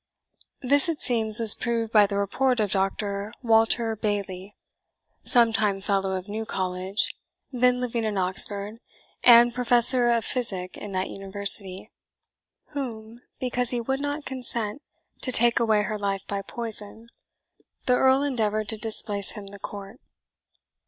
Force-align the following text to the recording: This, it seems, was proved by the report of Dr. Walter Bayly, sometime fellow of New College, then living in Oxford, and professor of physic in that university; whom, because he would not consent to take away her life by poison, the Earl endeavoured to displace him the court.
This, 0.63 0.89
it 0.89 0.99
seems, 0.99 1.39
was 1.39 1.53
proved 1.53 1.93
by 1.93 2.07
the 2.07 2.17
report 2.17 2.59
of 2.59 2.71
Dr. 2.71 3.31
Walter 3.43 3.95
Bayly, 3.95 4.55
sometime 5.23 5.79
fellow 5.79 6.15
of 6.15 6.27
New 6.27 6.43
College, 6.43 7.13
then 7.51 7.79
living 7.79 8.03
in 8.03 8.17
Oxford, 8.17 8.79
and 9.23 9.53
professor 9.53 10.09
of 10.09 10.25
physic 10.25 10.75
in 10.75 10.91
that 10.93 11.11
university; 11.11 11.91
whom, 12.71 13.21
because 13.39 13.69
he 13.69 13.79
would 13.79 13.99
not 13.99 14.25
consent 14.25 14.81
to 15.21 15.31
take 15.31 15.59
away 15.59 15.83
her 15.83 15.99
life 15.99 16.23
by 16.27 16.41
poison, 16.41 17.07
the 17.85 17.93
Earl 17.95 18.23
endeavoured 18.23 18.69
to 18.69 18.77
displace 18.77 19.33
him 19.33 19.45
the 19.45 19.59
court. 19.59 19.99